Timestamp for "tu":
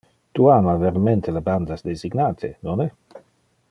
0.37-0.47